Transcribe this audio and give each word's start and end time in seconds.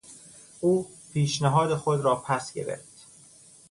او 0.59 0.87
پیشنهاد 1.13 1.75
خود 1.75 2.01
را 2.01 2.15
پس 2.15 2.53
گرفت. 2.53 3.07